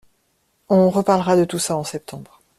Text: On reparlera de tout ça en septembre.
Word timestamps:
On 0.67 0.89
reparlera 0.89 1.37
de 1.37 1.45
tout 1.45 1.59
ça 1.59 1.77
en 1.77 1.83
septembre. 1.83 2.41